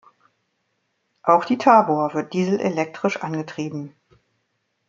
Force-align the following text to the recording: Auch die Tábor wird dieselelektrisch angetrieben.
Auch 1.21 1.45
die 1.45 1.59
Tábor 1.59 2.15
wird 2.15 2.33
dieselelektrisch 2.33 3.17
angetrieben. 3.21 3.93